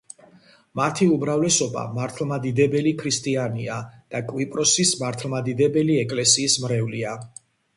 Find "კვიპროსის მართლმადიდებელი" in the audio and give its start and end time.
4.33-6.01